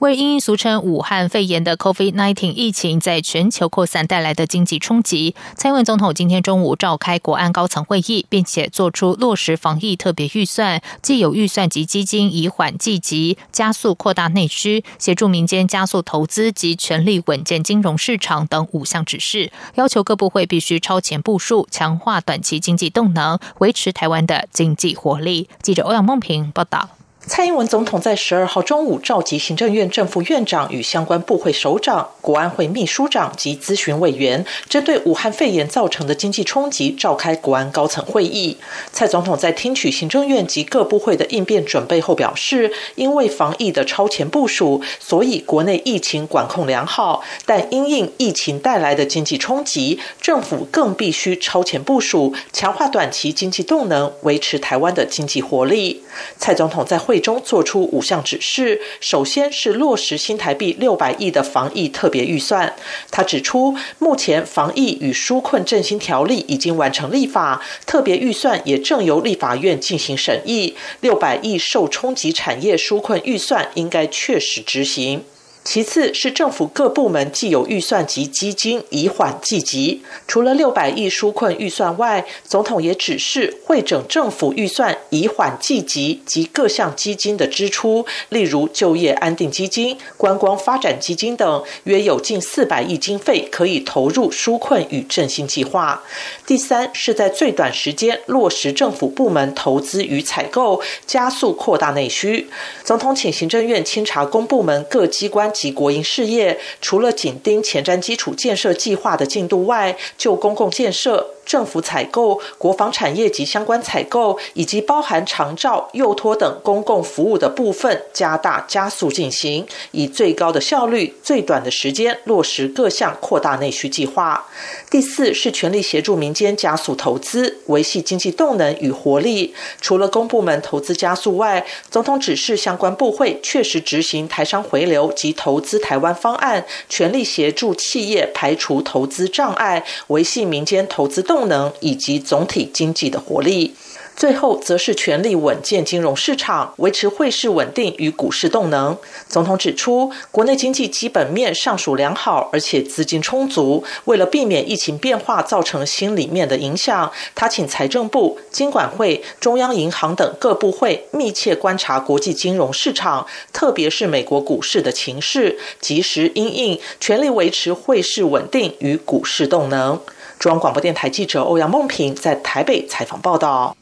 [0.00, 25.48] 为因俗称武汉肺炎的 COVID-19 疫情在全球扩散带来的经济冲击，蔡英文总统今天中午召开国安高层会议，并且做出落实防疫特别预算、既有预算及基金以缓济急、加速扩大内需、协助民间加速投资及全力稳健金融市场等五项指示，要求各部会必须超前部署，强化短期经济动能，维持台湾的经济活力。
[25.60, 26.97] 记者欧阳梦平报道。
[27.28, 38.56] 蔡英文总统在十二号中午召集行政院正副院长与相关部会首长、国安会秘书长及咨询委员，针对武汉肺炎造成的经济冲击，召开国安高层会议。
[38.92, 56.02] 蔡总统在听取行政院及各部会的应变准备后表示，因为防疫的超前部署，所以国内疫情管控良好，但因应疫情带来的经济冲击，政府更必须超前部署，强化短期经济动能，维持台湾的经济活力。
[56.38, 57.17] 蔡总统在会。
[57.20, 62.74] 中做出五项指示，首先是落实新台币六百亿的防疫特别预算。
[63.10, 70.74] 他指出，目前防疫与纾困振兴条例已经完成立法，特别预算也正由立法院进行审议。
[71.00, 75.22] 六百亿受冲击产业纾困预算应该确实执行。
[75.64, 80.02] 其次是政府各部门既有预算及基金以缓济急。
[80.26, 96.02] 除了六百亿纾困预算外，总统也指示会整政府预算以缓济急及各项基金的支出，例如就业安定基金、观光发展基金等，约有近四百亿经费可以投入纾困与振兴计划。
[96.46, 102.48] 第三是在最短时间落实政府部门投资与采购，加速扩大内需。
[102.82, 105.47] 总统请行政院清查公部门各机关。
[105.52, 111.34] 及国营事业，除了紧盯前瞻基础建设计划的进度外，就公共建设。
[111.48, 124.46] 政府采购、国防产业及相关采购，以及包含长照、幼托等公共服务的部分，加大加速进行，以最高的效率、最短的时间落实各项扩大内需计划。
[124.90, 129.54] 第四是全力协助民间加速投资，维系经济动能与活力。
[129.80, 141.37] 除了公部门投资加速外，总统指示相关部会确实执行台商回流及投资台湾方案，全力协助企业排除投资障碍，维系民间投资动。
[141.38, 143.76] 动能以及总体经济的活力。
[144.16, 148.98] 最后，则是全力稳健金融市场，维持汇市稳定与股市动能。
[149.28, 153.84] 总统指出，国内经济基本面尚属良好，而且资金充足。
[154.06, 170.00] 为了避免疫情变化造成心里面的影响，他请财政部、金管会、中央银行等各部会密切观察国际金融市场，特别是美国股市的情势，及时因应，全力维持汇市稳定与股市动能。
[170.38, 173.76] 中央广播电台记者欧阳梦平在台北采访报道。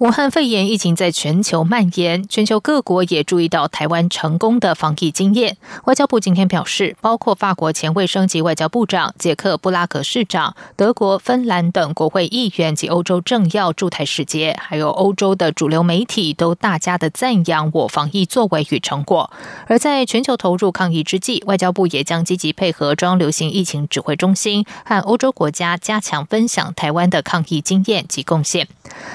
[0.00, 5.58] 武汉肺炎疫情在全球蔓延，全球各国也注意到台湾成功的防疫经验。
[5.84, 19.30] 外交部今天表示，包括法国前卫生及外交部长捷克布拉格市长、德国、芬兰等国会议员及欧洲政要驻台使节，还有欧洲的主流媒体，都大加的赞扬我防疫作为与成果。
[19.66, 28.66] 而在全球投入抗疫之际，外交部也将积极配合中央流行疫情指挥中心和欧洲国家，加强分享台湾的抗疫经验及贡献。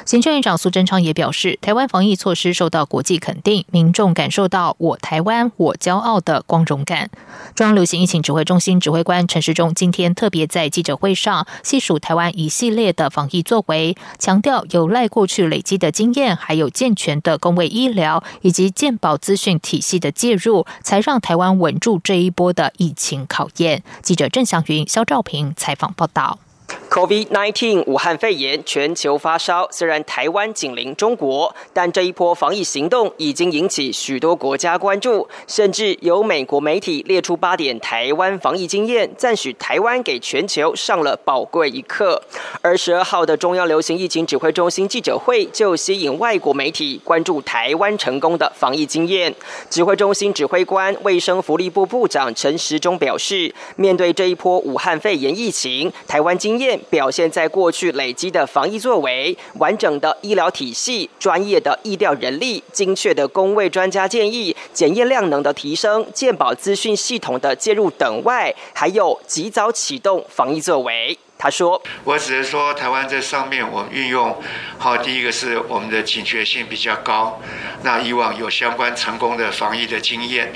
[0.05, 0.75] 行政院长苏。
[0.75, 7.09] 贞昌也表示，台湾防疫措施受到国际肯定，民众感受到“我台湾，我骄傲”的光荣感。
[7.55, 23.81] 中央流行疫情指挥中心指挥官陈时中今天特别在记者会上细数台湾一系列的防疫作为，强调有赖过去累积的经验，还有健全的公卫医疗以及健保资讯体系的介入，才让台湾稳住这一波的疫情考验。
[24.01, 26.39] 记者郑祥云、肖兆平采访报道。
[26.89, 42.21] COVID-19 武汉肺炎全球发烧，虽然台湾紧邻中国，但这一波防疫行动已经引起许多国家关注，甚至有美国媒体列出八点台湾防疫经验，赞许台湾给全球上了宝贵一课。
[42.61, 49.33] 而十二号的中央流行疫情指挥中心记者会就吸引外国媒体关注台湾成功的防疫经验。
[49.69, 56.79] 指挥中心指挥官、卫生福利部部长陈时中表示，面对这一波武汉肺炎疫情，台湾经验。
[56.89, 71.17] 表现在过去累积的防疫作为、完整的医疗体系、专业的医疗人力、精确的工位专家建议、检验量能的提升、健保资讯系统的介入等外，还有及早启动防疫作为。
[71.37, 74.41] 他说：“我只是说，台湾在上面，我们运用
[74.77, 77.39] 好，第一个是我们的警觉性比较高。
[77.83, 80.51] 那以往有相关成功的防疫的经验，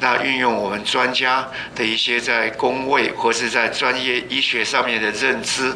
[0.00, 1.46] 那运用我们专家
[1.76, 5.72] 的一些在工位或是在专业医学上面的认知，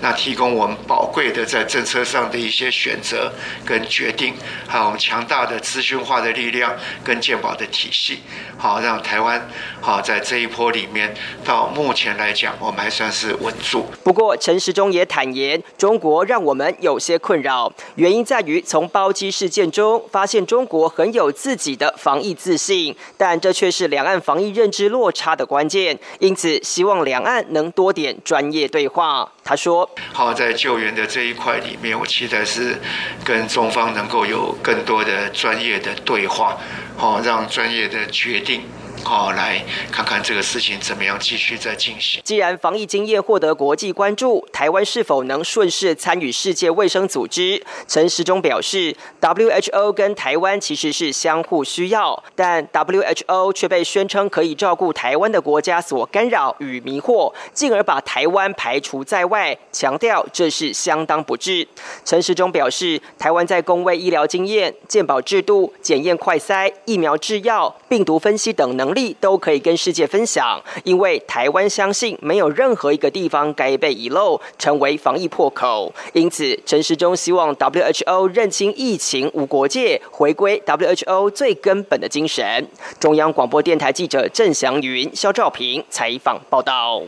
[0.00, 3.32] 那提供我们宝贵的在政策上的一些选择
[3.64, 4.34] 跟决定，
[4.68, 8.20] 还有我们强大的资讯化的力量跟健保的体系，
[8.58, 9.48] 好让台湾
[9.80, 25.98] 好在这一波里面，到目前来讲，我们还算是稳住。”不过，陈时中也坦言，中国让我们有些困扰，原因在于从包机事件中发现中国很有自己的防疫自信，但这却是两岸防疫认知落差的关键。
[26.18, 29.30] 因此，希望两岸能多点专业对话。
[29.44, 32.76] 他说：“好，在救援的这一块里面，我期待是
[33.24, 36.56] 跟中方能够有更多的专业的对话，
[36.96, 38.62] 好，让专业的决定。”
[39.04, 42.20] 哦，来看看这个事情怎么样继续再进行。
[42.24, 47.64] 既然防疫经验获得国际关注，台湾是否能顺势参与世界卫生组织？
[47.88, 61.66] 陈时中表示，WHO 跟台湾其实是相互需要，但 WHO 却被宣称可以照顾台湾的国家所干扰与迷惑，进而把台湾排除在外，强调这是相当不智。
[62.04, 68.90] 陈时中表示，台湾在公卫医疗经验、健保制度、检验快筛、疫苗制药、病毒分析等能。
[68.90, 75.92] 力都可以跟世界分享，因为台湾相信没有任何一个地方该被遗漏，成为防疫破口。
[76.12, 82.66] 因此，陈时中希望 WHO 认清疫情无国界，回归 WHO 最根本的精神。
[82.98, 87.02] 中央广播电台记者郑祥云、肖兆平采访报道。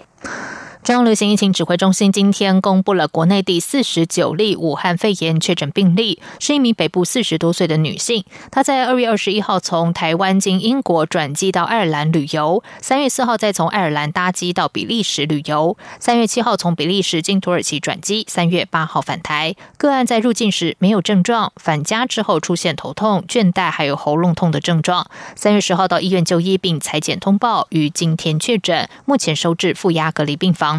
[0.84, 8.24] 中央流行疫情指挥中心今天公布了国内第四十九例武汉肺炎确诊病例，是一名北部四十多岁的女性。
[8.50, 19.54] 她在二月二十一号从台湾经英国转机到爱尔兰旅游，三月四号再从爱尔兰搭机到比利时旅游，三月七号从比利时经土耳其转机，三月八号返台。
[19.76, 25.06] 个案在入境时没有症状，返家之后出现头痛、倦怠还有喉咙痛的症状。
[25.36, 30.71] 三月十号到医院就医并裁剪通报，于今天确诊，目前收治负压隔离病房。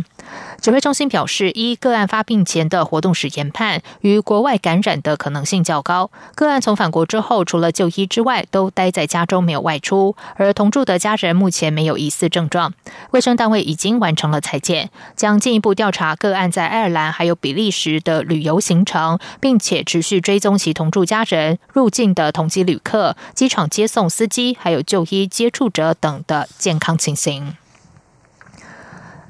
[0.61, 6.09] 指挥中心表示，一个案发病前的活动史研判，与国外感染的可能性较高。
[6.35, 12.73] 个案从返国之后，除了就医之外，都待在家中没有外出，而同住的家人目前没有疑似症状。
[13.11, 27.57] 卫生单位已经完成了裁剪，将进一步调查个案在爱尔兰还有比利时的旅游行程，并且持续追踪其同住家人、入境的同机旅客、机场接送司机还有就医接触者等的健康情形。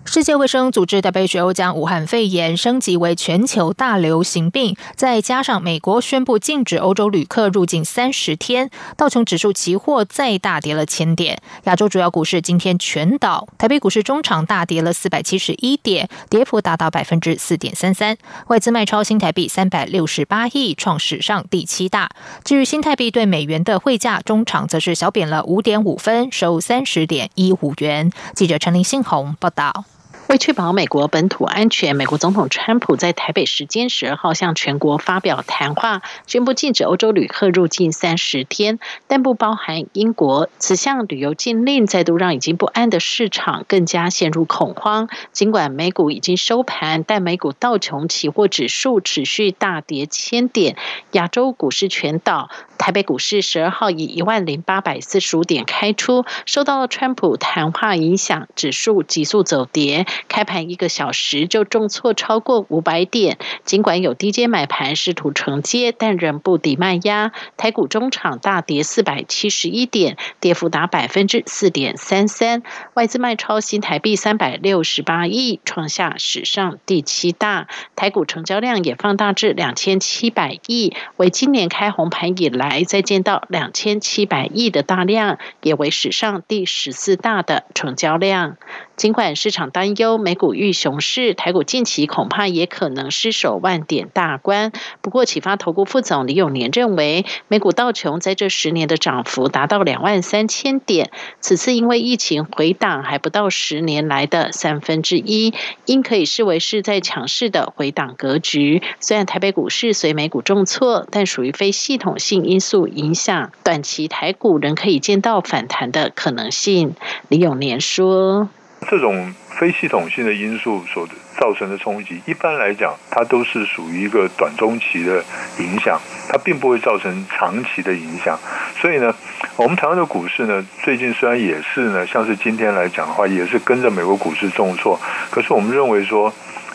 [0.06, 11.42] 世界卫生组织 WHO 将武汉肺炎升级为全球大流行病，再加上美国宣布禁止欧洲旅客入境三十天，道琼指数期货再大跌了千点。
[11.64, 18.16] 亚洲主要股市今天全倒，台北股市中场大跌了四百七十一点，跌幅达到百分之四点三三。
[18.48, 22.12] 外资卖超新台币三百六十八亿，创史上第七大。
[22.44, 28.12] 至于新台币对美元的汇价，中场则是小贬了五点五分，收三十点一五元。
[28.36, 29.86] 记者陈林信宏报道。
[30.30, 40.50] 为确保美国本土安全，美国总统川普在台北时间十二号向全国发表谈话，宣布禁止欧洲旅客入境三十天，但不包含英国。
[40.58, 45.10] 此项旅游禁令再度让已经不安的市场更加陷入恐慌。
[45.34, 50.78] 尽管美股已经收盘，但美股道琼期货指数持续大跌千点，
[51.12, 52.50] 亚洲股市全倒。
[52.80, 60.08] 台北股市十二号以一万零八百四十五点开出，受到川普谈话影响，指数急速走跌。
[60.28, 67.32] 开盘一个小时就重挫超过五百点，尽管有低阶买盘试图承接，但仍不敌卖压。
[67.58, 72.64] 台股中场大跌四百七十一点，跌幅达百分之四点三三。
[72.94, 77.68] 外资卖超新台币三百六十八亿，创下史上第七大。
[77.96, 88.58] 台股成交量也放大至两千七百亿，为今年开红盘以来再见到两千七百亿的大量，也为史上第十四大的成交量。
[88.96, 94.72] 尽管市场担忧美股遇熊市，台股近期恐怕也可能失守万点大关。
[95.02, 105.54] 不过，启发投顾副总李永年认为，美股道琼在这十年的涨幅达到两万三千点，此次因为疫情回档还不到十年来的三分之一，
[105.86, 108.82] 应可以视为是在强势的回档格局。
[109.00, 116.96] 虽然台北股市随美股重挫，但属于非系统性因素影响，短期台股仍可以见到反弹的可能性。
[117.30, 118.50] 李永年说。
[118.84, 125.24] 这种非系统性的因素所造成的冲击，一般来讲，它都是属于一个短中期的
[125.60, 126.00] 影响，
[126.30, 128.40] 它并不会造成长期的影响。
[128.80, 129.14] 所以呢，
[129.56, 135.00] 我们台湾的股市呢，最近虽然也是呢，像是今天来讲的话，也是跟着美国股市重挫，
[135.30, 136.34] 可是我们认为说。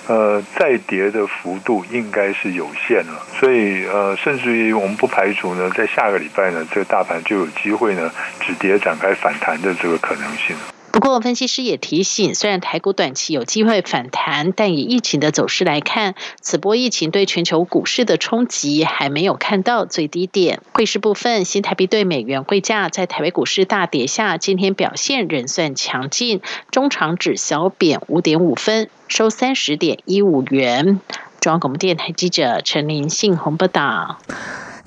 [0.09, 3.23] 呃，再跌的幅度应该是有限了。
[3.39, 8.11] 所以呃，甚至于我们不排除呢，在下个礼拜呢，这个大盘就有机会呢
[8.41, 10.57] 止跌展开反弹的这个可能性。
[10.99, 20.61] 不过，分析师也提醒，虽然台股短期有机会反弹，但以疫情的走势来看，此波疫情对全球股市的冲击还没有看到最低点。
[20.73, 26.41] 汇市部分，新台币对美元汇价在台北股市大跌下，今天表现仍算强劲，
[26.73, 30.99] 中长指小贬五点五分，收三十点一五元。
[31.41, 34.19] 中央广播电台记者陈林信洪报道。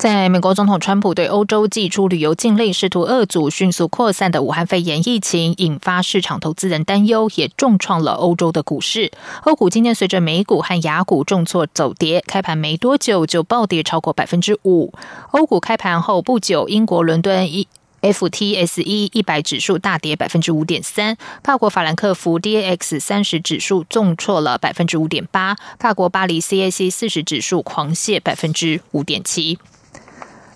[0.01, 9.11] 在美国总统川普对欧洲寄出旅游禁令，试图遏阻迅速扩散的武汉肺炎疫情，引发市场投资人担忧，也重创了欧洲的股市。
[9.43, 14.91] 欧股今天随着美股和雅股重挫走跌，开盘没多久就暴跌超过百分之五。
[15.33, 17.67] 欧股开盘后不久，英国伦敦一
[18.01, 29.59] FTSE 一百指数大跌百分之五点三，法国法兰克福 DAX 三十指数重挫了百分之五点八，法国巴黎 CAC 四十指数狂泻百分之五点七。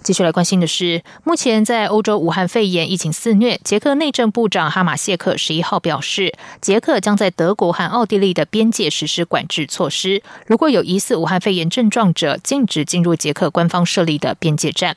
[0.06, 6.32] 继续来关心的是，目前在欧洲武汉肺炎疫情肆虐，捷克内政部长哈马谢克十一号表示，
[6.62, 14.96] 捷克将在德国和奥地利的边界实施管制措施，如果有疑似武汉肺炎症状者，禁止进入捷克官方设立的边界站。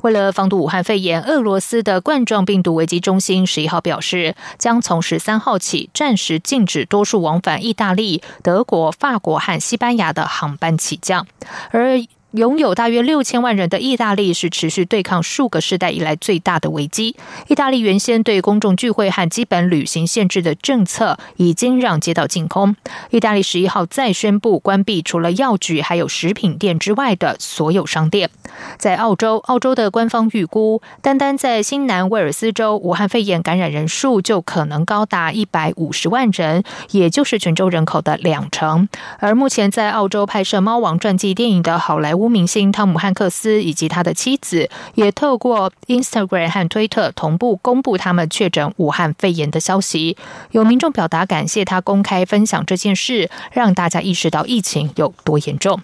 [0.00, 11.28] 为了防堵武汉肺炎，俄罗斯的冠状病毒危机中心十一号表示，将从十三号起暂时禁止多数往返意大利、德国、法国和西班牙的航班起降，
[11.70, 12.02] 而。
[12.32, 17.16] 拥有大约六千万人的意大利是持续对抗数个世代以来最大的危机。
[17.46, 22.76] 意大利原先对公众聚会和基本旅行限制的政策，已经让街道净空。
[23.08, 28.28] 意大利十一号再宣布关闭除了药局还有食品店之外的所有商店。
[28.76, 38.86] 在澳洲，澳洲的官方预估，单单在新南威尔斯州，武汉肺炎感染人数就可能高达一百五十万人，也就是全州人口的两成。
[39.18, 50.16] 而目前在澳洲拍摄《猫王》传记电影的好莱坞明星汤姆汉克斯以及他的妻子，也透过 Instagram 和推特同步公布他们确诊武汉肺炎的消息。
[50.52, 55.78] 有民众表达感谢他公开分享这件事，让大家意识到疫情有多严重。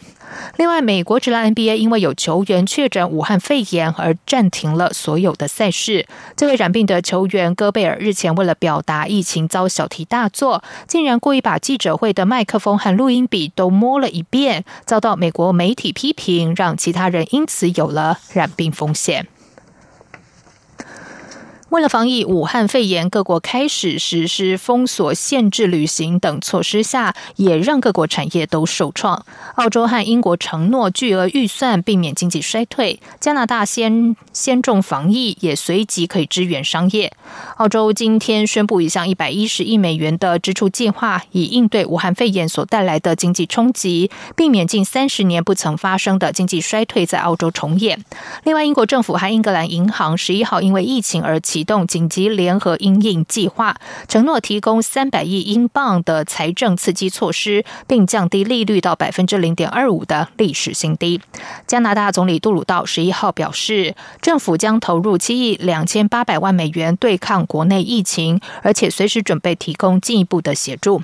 [0.56, 6.06] 另外，美国职篮 NBA 因为有球员确诊武汉肺炎而暂停了所有的赛事。
[6.36, 19.26] 这位染病的球员戈贝尔日前为了表达疫情遭小题大做，竟然故意把记者会的麦克风和录音笔都摸了一遍，遭到美国媒体批评，让其他人因此有了染病风险。
[21.74, 29.26] 为了防疫武汉肺炎，各国开始实施封锁、限制旅行等措施下，也让各国产业都受创。
[29.56, 37.12] 澳洲和英国承诺巨额预算，避免经济衰退；加拿大先先重防疫，也随即可以支援商业。
[37.56, 48.04] 澳洲今天宣布一项一百一十亿美元的支出计划，以应对武汉肺炎所带来的经济冲击，避免近三十年不曾发生的经济衰退在澳洲重演。
[48.44, 51.63] 另外，英国政府和英格兰银行十一号因为疫情而起。
[51.64, 61.20] 动紧急联合应应计划，承诺提供三百亿英镑的财政刺激措施，并降低利率到百分之零点二五的历史新低。
[61.66, 71.02] 加拿大总理杜鲁道十一号表示，政府将投入七亿两千八百万美元对抗国内疫情，而且随时准备提供进一步的协助。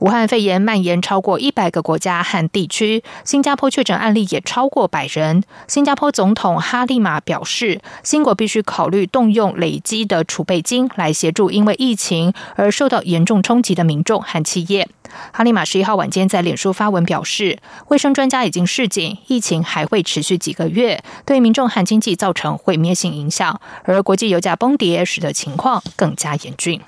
[0.00, 5.42] 武汉肺炎蔓延超过一百个国家和地区，新加坡确诊案例也超过百人。
[5.68, 14.88] 新加坡总统哈利马表示，新国必须考虑动用累积的储备金来协助因为疫情而受到严重冲击的民众和企业。
[15.32, 17.58] 哈利马十一号晚间在脸书发文表示，
[17.88, 26.80] 卫生专家已经示警，疫情还会持续几个月，对民众和经济造成毁灭性影响，而国际油价崩跌使得情况更加严峻。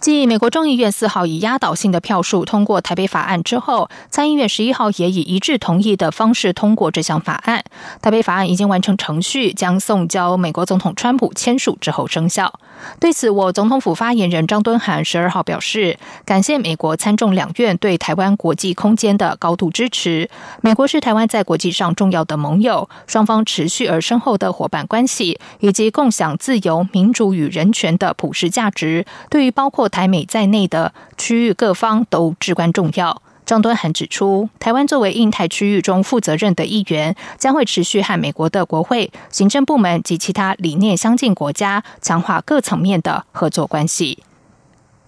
[0.00, 7.62] 继美国众议院四号以压倒性的票数通过台北法案之后，参议院十一号也以一致同意的方式通过这项法案。
[8.00, 12.58] 台北法案已经完成程序，将送交美国总统川普签署之后生效。
[12.98, 20.30] 对此，我总统府发言人张敦涵十二号表示，感谢美国参众两院对台湾国际空间的高度支持。
[20.62, 33.20] 美国是台湾在国际上重要的盟友，双方持续而深厚的伙伴关系，以及共享自由、民主与人权的普世价值，对于包括台美在内的区域各方都至关重要。
[33.44, 44.22] 张敦涵指出，台湾作为印太区域中负责任的一员，将会持续和美国的国会、行政部门及其他理念相近国家强化各层面的合作关系。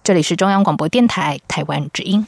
[0.03, 2.27] 这里是中央广播电台台湾之音。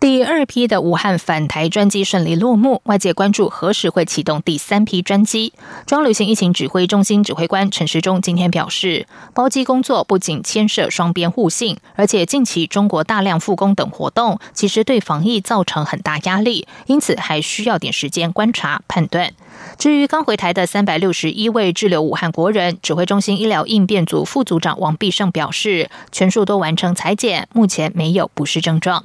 [0.00, 5.52] 第二批的武汉返台专机顺利落幕，外界关注何时会启动第三批专机。
[5.86, 19.32] 中旅行疫情指挥中心指挥官陈时中今天表示，包机工作不仅牵涉双边互信，而且近期中国大量复工等活动，其实对防疫造成很大压力，因此还需要点时间观察判断。
[19.76, 29.04] 至于刚回台的三百六十一位滞留武汉国人，指挥中心医疗应变组副组长王必胜表示，全数都完成裁剪，目前没有不适症状。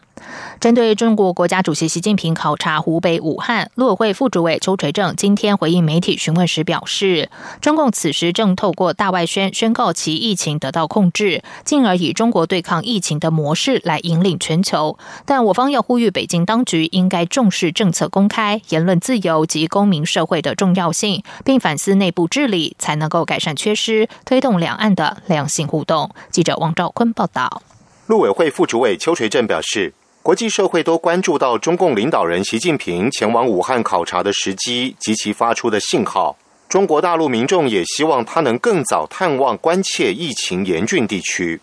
[0.60, 14.98] 针对中国国家主席习近平考察湖北武汉，陆委会副主委邱垂正今天回应媒体询问时表示，中共此时正透过大外宣宣告其疫情得到控制，进而以中国对抗疫情的模式来引领全球。
[15.26, 26.10] 但我方要呼吁北京当局应该重视政策公开、言论自由及公民社会的重要性，并反思内部治理，才能够改善缺失，推动两岸的良性互动。
[26.32, 27.62] 记者王兆坤报道。
[28.08, 29.94] 陆委会副主委邱垂正表示。
[30.24, 36.38] 国际社会都关注到中共领导人习近平前往武汉考察的时机及其发出的信号。
[36.70, 41.60] 中国大陆民众也希望他能更早探望关切疫情严峻地区。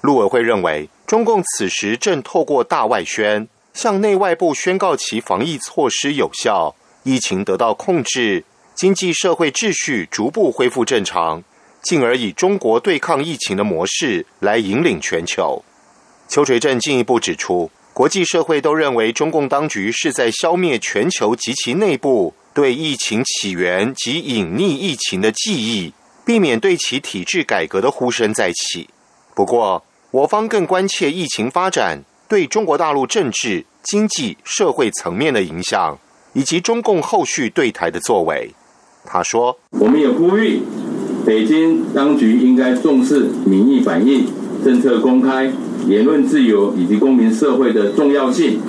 [0.00, 8.42] 陆委会认为，中共此时正透过大外宣向内外部宣告其防疫措施有效，疫情得到控制，
[8.74, 11.44] 经济社会秩序逐步恢复正常，
[11.82, 15.62] 进而以中国对抗疫情的模式来引领全球。
[16.26, 17.70] 邱垂正进一步指出。
[17.98, 25.92] 国际社会都认为，中共当局是在消灭全球及其内部对疫情起源及隐匿疫情的记忆，
[26.24, 28.88] 避免对其体制改革的呼声再起。
[29.34, 35.98] 不过，我方更关切疫情发展对中国大陆政治、经济、社会层面的影响，
[36.34, 38.54] 以及中共后续对台的作为。
[39.04, 40.62] 他说：“我们也呼吁
[41.26, 44.24] 北京当局应该重视民意反应，
[44.64, 45.52] 政策公开。”
[45.86, 48.60] 言论自由以及公民社会的重要性，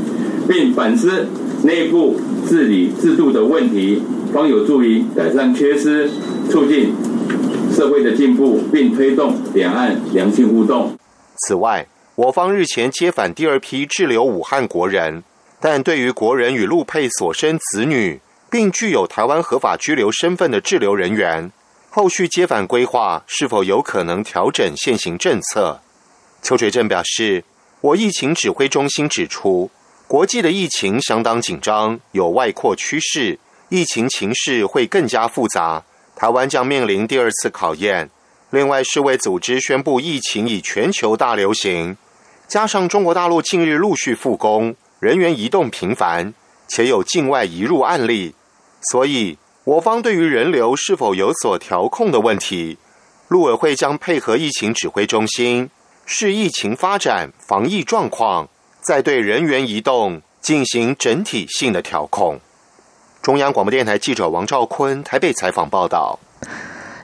[0.47, 1.27] 并反思
[1.63, 2.15] 内部
[2.47, 6.09] 治理制度的问题，方有助于改善缺失，
[6.49, 6.93] 促进
[7.73, 10.95] 社会的进步，并推动两岸良性互动。
[11.39, 15.23] 此外，我方日前接返第二批滞留武汉国人，
[15.59, 21.51] 但对于国人与陆配所生子女，并具有台湾合法居留身份的滞留人员，
[21.91, 25.81] 后续接返规划是否有可能调整现行政策？
[26.43, 27.43] 邱垂正表示，
[27.81, 29.71] 我疫情指挥中心指出，
[30.07, 35.83] 国际的疫情相当紧张，有外扩趋势，疫情情势会更加复杂，
[36.15, 38.11] 台湾将面临第二次考验。
[38.51, 41.97] 另外，世卫组织宣布疫情已全球大流行，
[42.47, 46.33] 加上中国大陆近日陆续复工，人员移动频繁，
[46.67, 48.35] 且有境外移入案例，
[48.91, 49.37] 所以
[49.69, 52.79] 我方对于人流是否有所调控的问题，
[53.27, 55.69] 陆委会将配合疫情指挥中心。
[56.07, 58.49] 视疫情发展、防疫状况，
[58.81, 62.39] 再对人员移动进行整体性的调控。
[63.21, 66.19] 中央广播电台记者王兆坤台北采访报道。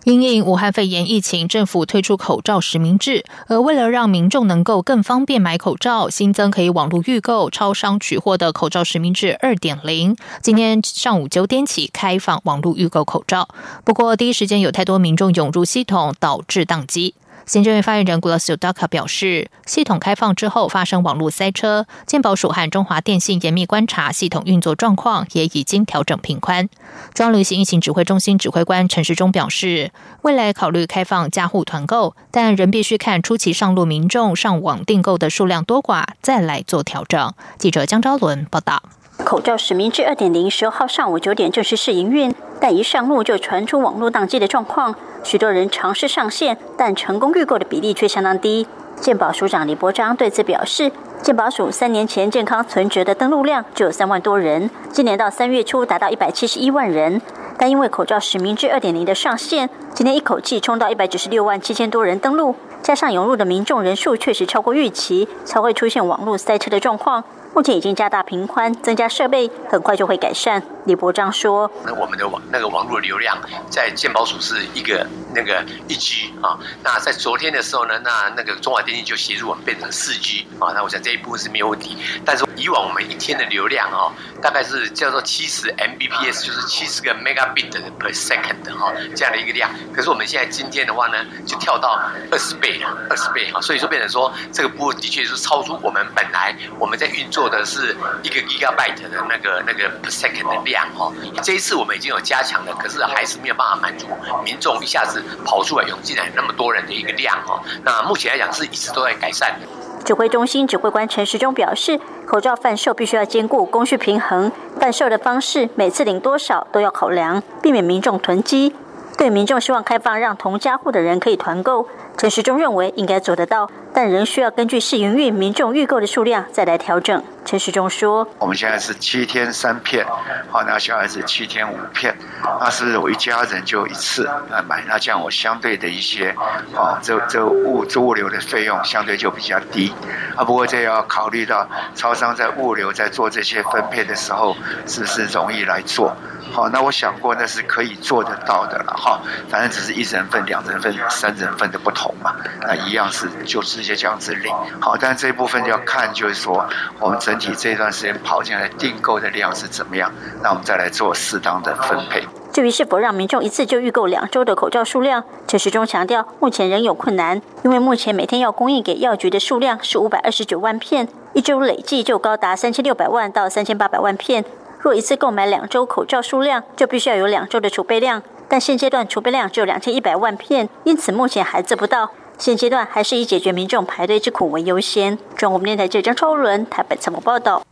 [0.06, 10.16] 因应武汉肺炎疫情，政府推出口罩实名制，而为了让民众能够更方便买口罩，新增可以网络预购、超商取货的口罩实名制二点零。
[10.44, 13.50] 今天上午九点起开放网络预购口罩，
[13.84, 17.16] 不过第一时间有太多民众涌入系统，导致宕机。
[17.46, 26.68] 行政院发言人古拉斯尤达卡表示，系统开放之后发生网络塞车，健保署和中华电信严密观察系统运作状况，也已经调整频宽。
[27.14, 29.92] 中央旅行疫情指挥中心指挥官陈时中表示，
[30.24, 37.32] 未来考虑开放加户团购，但仍必须看初期上路民众上网订购的数量多寡，再来做调整。
[37.60, 38.82] 记者江昭伦报道。
[39.24, 44.94] 口罩实名制二点零十号上午九点正式试营运，但一上路就传出网络宕机的状况。
[45.24, 48.68] 许多人尝试上线，但成功预购的比例却相当低。
[48.98, 57.20] 健保署长李伯章对此表示，健保署三年前健康存折的登录量就有三万多人，今年到三月初达到一百七十一万人，
[57.58, 67.24] 但因为口罩实名制二点零的上线，今天一口气冲到一百九十六万七千多人登录，加上涌入的民众人数确实超过预期，才会出现网络塞车的状况。
[67.56, 70.62] 目前已经加大频宽，增加设备，很快就会改善。
[70.84, 81.98] 李博章说：“那我们的网那个网络流量在健保署是一个那个一 G 啊，那在昨天的时候呢，那那个中华电信就协助我们变成四 G 啊，那我想这一部分是没有问题。
[82.26, 89.72] 但是以往我们一天的流量啊，大概是叫做七十 Mbps，就是七十个 megabit per second 哈这样的一个量。
[89.94, 101.14] 可是我们现在今天的话呢，就跳到二十倍了，二十倍哈，所以说变成说这个部分的确是超出我们本来我们在运作的是一个 gigabyte 的那个那个 per second 的量哦。
[101.44, 104.08] 这一次我们已经有加强了，可是还是没有办法满足
[104.44, 107.62] 民众一下子跑出来涌进来那么多人的一个量哦。
[107.84, 109.56] 那目前来讲是一直都在改善。
[110.04, 118.76] 指挥中心指挥官陈时中表示，口罩贩售必须要兼顾供需平衡，贩售的方式每次领多少都要考量，避免民众囤积。
[119.18, 127.22] 对民众希望开放让同家户的人可以团购，陈时中认为应该做得到，但仍需要根据试营运民众预购的数量再来调整。
[127.44, 130.06] 陈时中说：“我们现在是七天三片，
[130.50, 132.18] 好，那小孩子七天五片，
[132.60, 134.84] 那是我一家人就一次来买？
[134.88, 136.34] 那这样我相对的一些，
[136.74, 139.94] 哦，这这物这物流的费用相对就比较低。
[140.38, 144.56] 啊，不过这要考虑到超商在物流在做这些分配的时候，
[144.88, 146.16] 是不是容易来做？
[146.56, 154.52] 好，那我想过那是可以做得到的了，哈，反正只是一人份、两人份、三人份的不同嘛，那一样是就直接这样子领。
[154.80, 156.68] 好，但这一部分就要看就是说
[157.00, 157.36] 我们整。
[157.36, 160.10] 体这段时间跑进来订购的量是怎么样？
[160.42, 162.26] 那我们再来做适当的分配。
[162.54, 174.46] 至于是否让民众一次就预购两周的口罩数量，陈时中强调，目前仍有困难，因为目前每天要供应给药局的数量是五百二十九万片，一周累计就高达三千六百万到三千八百万片。
[174.86, 182.12] 若一次购买两周口罩数量，就必须要有两周的储备量，但现阶段储备量只有两千一百万片，因此目前还做不到。
[182.38, 185.18] 现阶段还是以解决民众排队之苦为优先。
[185.36, 187.64] 中国电台记者超伦台北采访报道。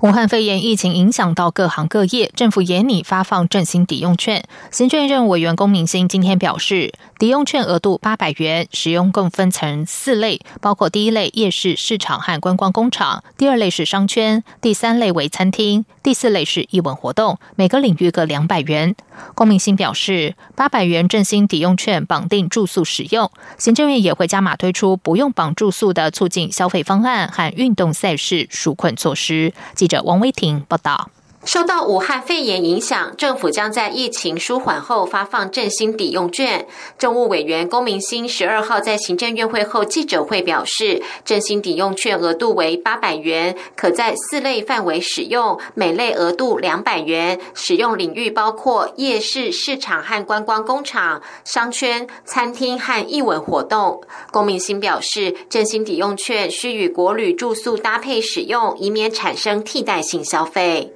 [0.00, 4.42] 武汉肺炎疫情影响到各行各业，政府严拟发放振兴抵用券。
[4.70, 18.94] 行政院委员龚明星今天表示，抵用券额度八百元，使用共分成四类，包括第一类夜市市场和观光工厂，第二类是商圈，第三类为餐厅，第四类是义文活动，每个领域各两百元。
[19.34, 29.52] 龚明鑫表示，八百元振兴抵用券绑定住宿使用，行政院也会加码推出不用绑住宿的促进消费方案和运动赛事纾困措施。
[29.74, 31.10] 记者王威婷报道。
[31.44, 36.66] 受到武汉肺炎影响，政府将在疫情舒缓后发放振兴抵用券。
[36.98, 54.02] 政务委员龚明鑫十二号在行政院会后记者会表示，振兴抵用券额度为八百元，可在四类范围使用，每类额度两百元，使用领域包括夜市、市场和观光工厂、商圈、餐厅和艺文活动。
[54.30, 60.92] 龚明鑫表示，振兴抵用券需与国旅住宿搭配使用，以免产生替代性消费。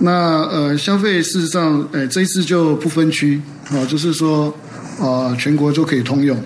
[0.00, 4.54] 那呃，消费事实上，呃，这一次就不分区啊，就是说，
[5.00, 6.36] 呃，全国都可以通用，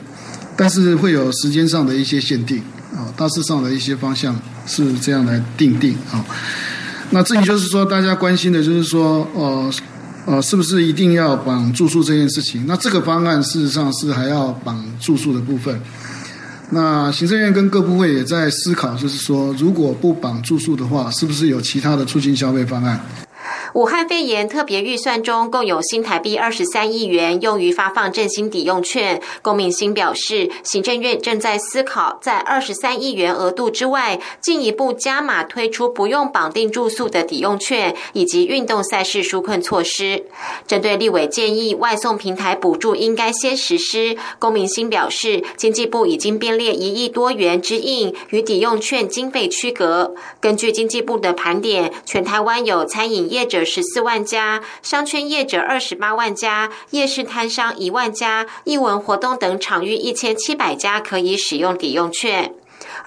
[0.56, 2.62] 但是会有时间上的一些限定
[2.94, 6.24] 啊，大致上的一些方向是这样来定定啊。
[7.10, 9.70] 那至于就是说，大家关心的就是说，呃
[10.26, 12.64] 呃，是不是一定要绑住宿这件事情？
[12.66, 15.80] 那这个方案事实上是还要绑住宿的部分。
[16.70, 23.00] 那行政院跟各部会也在思考，就是说，如果不绑住宿的话，是不是有其他的促进消费方案？
[23.76, 29.20] 武汉肺炎特别预算中共有新台币二十三亿元用于发放振兴抵用券。
[29.42, 40.24] 龚明星表示，行政院正在思考在二十三亿元额度之外，进一步加码推出不用绑定住宿的抵用券，以及运动赛事纾困措施。
[40.66, 50.14] 针对立委建议外送平台补助应该先实施，龚明星表示，经济部已经编列一亿多元之应与抵用券经费区隔。
[50.40, 53.65] 根据经济部的盘点，全台湾有餐饮业者。
[53.66, 62.54] 十四万家商圈业者二十八万家夜市摊商一万家艺文活动等场域一千七百家可以使用抵用券。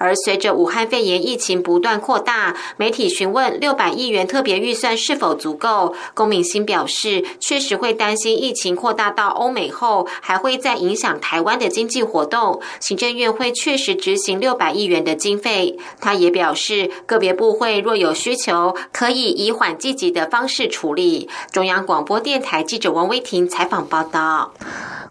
[0.00, 12.62] 而随着武汉肺炎疫情不断扩大，媒体询问六百亿元特别预算是否足够，龚明鑫表示，确实会担心疫情扩大到欧美后，还会再影响台湾的经济活动。
[12.80, 15.78] 行政院会确实执行六百亿元的经费。
[16.00, 21.28] 他也表示，个别部会若有需求，可以以缓积极的方式处理。
[21.52, 24.54] 中央广播电台记者王威婷采访报道。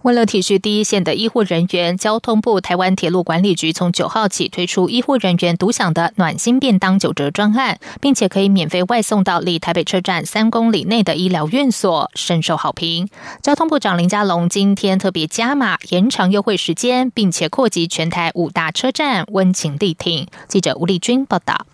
[0.04, 13.10] 为了体恤第一线的医护人员，交通部台湾铁路管理局从九号起推出医护人员独享的暖心便当九折专案，并且可以免费外送到离台北车站三公里内的医疗院所，深受好评。
[13.42, 20.26] 交通部长林佳龙今天特别加码延长优惠时间，并且扩及全台五大车站，温情力挺。
[20.48, 21.66] 记者吴丽君报道。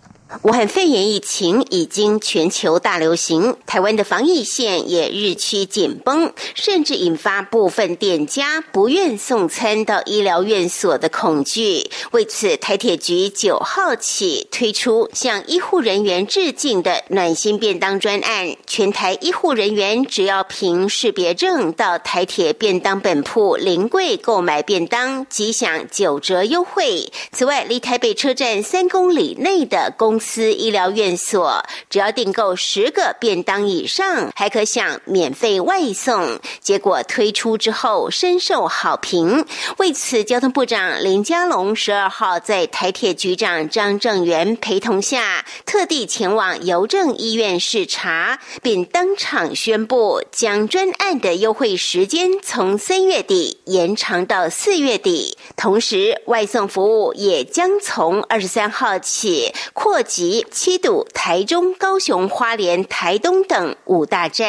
[0.42, 11.88] 武汉肺炎疫情已经全球大流行，台湾的防疫线也日趋紧绷，甚至引发部分店家不愿送餐到医疗院所的恐惧。
[12.10, 27.12] 为此，台铁局九号起推出向医护人员致敬的暖心便当专案，全台医护人员只要凭识别证到台铁便当本铺临柜购买便当，即享九折优惠。
[27.30, 36.40] 此外，离台北车站三公里内的公公司医疗院所，只要订购十个便当以上，还可享免费外送。
[36.58, 39.44] 结果推出之后深受好评。
[39.76, 60.02] 为此，交通部长林佳龙十二号在台铁局长张正元陪同下，特地前往邮政医院视察，并当场宣布将专案的优惠时间从三月底延长到四月底，同时外送服务也将从二十三号起扩。
[60.06, 64.46] 及七堵、台中、高雄、花莲、台东等五大站，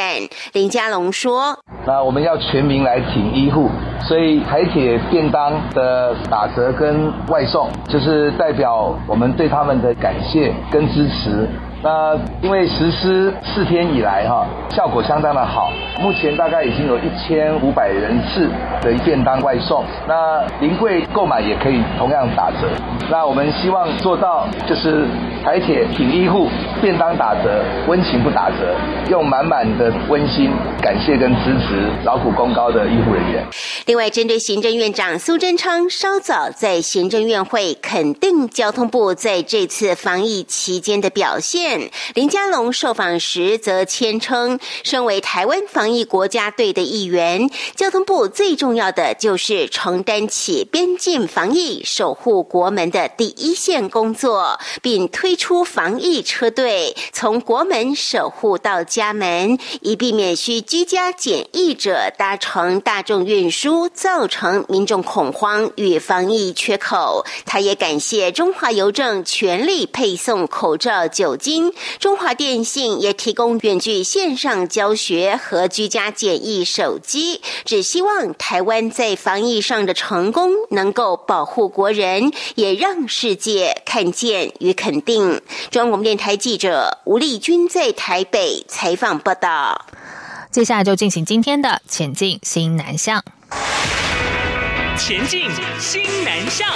[0.54, 3.70] 林佳龙说：“那我们要全民来挺医护，
[4.08, 11.50] 所以台铁便当的打折跟外送，就是代表我们对他们的感谢跟支持。”
[11.84, 18.50] 那因为实施四天以来哈，效果相当的好，目前大概已经有一千五百人次
[18.82, 19.86] 的便当外送。
[20.08, 22.68] 那临柜购买也可以同样打折。
[23.10, 25.06] 那我们希望做到就是
[25.44, 26.50] 台铁挺医护，
[26.82, 28.76] 便当打折，温情不打折，
[29.10, 33.46] 用满满的温馨感谢跟支持劳苦功高的医护人员。
[33.86, 41.67] 另外，针对行政院长苏贞昌稍早在行政院会肯定交通部在这次防疫期间的表现。
[42.14, 67.26] 林佳龙受访时则谦称，身为台湾防疫国家队的一员，交通部最重要的就是承担起边境防疫、守护国门的第一线工作，并推出防疫车队，从国门守护到家门，以避免需居家检疫者搭乘大众运输，造成民众恐慌与防疫缺口。
[67.46, 71.57] 他也感谢中华邮政全力配送口罩、酒精。
[72.00, 85.42] 中华电信也提供远距线上教学和居家简易手机，只希望台湾在防疫上的成功能够保护国人，也让世界看见与肯定。
[85.70, 89.86] 中央广电台记者吴丽君在台北采访报道。
[90.52, 93.24] 接下来就进行今天的前进新南向。
[94.98, 96.68] 前进新南向。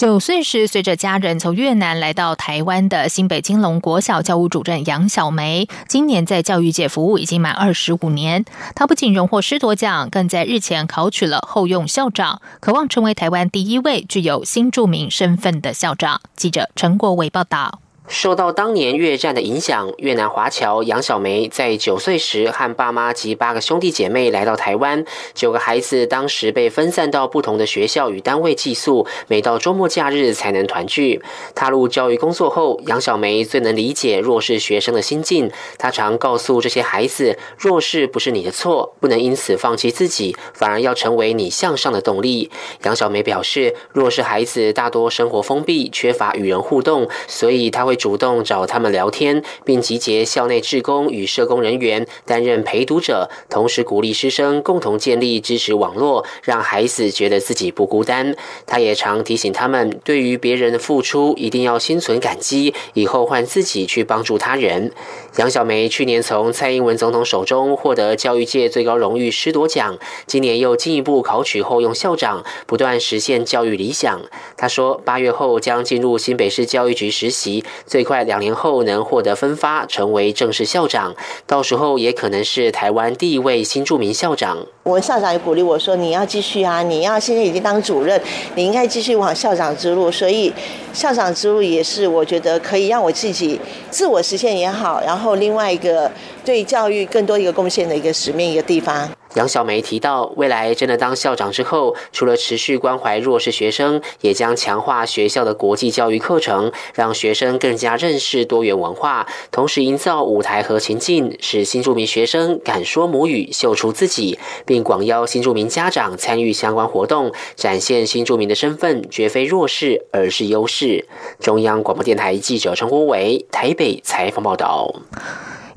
[0.00, 8.46] 九岁时，随着家人从越南来到台湾的新北金龙国小教务主任杨小梅，今年在教育界服务已经满二十五年。
[8.74, 16.22] 她不仅荣获师铎奖，更在日前考取了后用校长，渴望成为台湾第一位具有新著名身份的校长。
[16.34, 17.79] 记者陈国伟报道。
[18.10, 25.04] 受到当年越战的影响，越南华侨杨小梅在九岁时和爸妈及八个兄弟姐妹来到台湾。
[25.32, 31.22] 九个孩子当时被分散到不同的学校与单位寄宿，每到周末假日才能团聚。
[31.54, 35.48] 踏入教育工作后，杨小梅最能理解弱势学生的心境。
[35.78, 42.50] 她常告诉这些孩子：“弱势不是你的错，不能因此放弃自己，反而要成为你向上的动力。”
[42.82, 47.99] 杨小梅表示，弱势孩子大多生活封闭，缺乏与人互动，所以她会。
[48.00, 58.34] 主动找他们聊天，并集结校内职工与社工人员担任陪读者，同时鼓励师生共同建立支持网络，让孩子觉得自己不孤单。
[58.66, 64.90] 他也常提醒他们，对于别人的付出一定要心存感激，以后换自己去帮助他人。
[65.36, 74.22] 杨小梅去年从蔡英文总统手中获得教育界最高荣誉师铎奖，今年又进一步考取后用校长，不断实现教育理想。
[74.56, 77.62] 他说，八月后将进入新北市教育局实习。
[77.90, 81.12] 最快两年后能获得分发，成为正式校长，
[81.44, 84.58] 到时候也可能是台湾第一位新著名校长。
[84.84, 88.20] 我校长也鼓励我说：“你要继续啊，你要现在已经当主任，
[88.54, 90.52] 你应该继续往校长之路。”所以，
[90.92, 96.08] 校长之路也是我觉得可以让我自己自我实现也好，然后另外一个
[96.44, 99.10] 对教育更多一个贡献的一个使命一个地方。
[99.34, 121.06] 杨小梅提到，未来真的当校长之后，除了持续关怀弱势学生，也将强化学校的国际教育课程，让学生更加认识多元文化，同时营造舞台和情境，使新住民学生敢说母语，秀出自己，并广邀新住民家长参与相关活动，展现新住民的身份绝非弱势，而是优势。
[121.38, 124.92] 中央广播电台记者陈国伟台北采访报道。